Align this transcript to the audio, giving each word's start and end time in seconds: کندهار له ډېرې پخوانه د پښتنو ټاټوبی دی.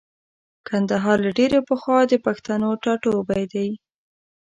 کندهار 0.67 1.17
له 1.25 1.31
ډېرې 1.39 1.59
پخوانه 1.69 2.05
د 2.11 2.13
پښتنو 2.25 2.69
ټاټوبی 2.83 3.43
دی. 3.53 3.69